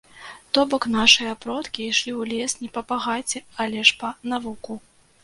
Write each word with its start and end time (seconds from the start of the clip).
То 0.57 0.61
бок 0.69 0.85
нашыя 0.93 1.33
продкі 1.43 1.85
ішлі 1.87 2.13
ў 2.19 2.31
лес 2.31 2.55
не 2.63 2.69
па 2.79 2.83
багацце, 2.93 3.43
але 3.67 3.85
ж 3.91 3.99
па 4.01 4.09
навуку. 4.33 4.79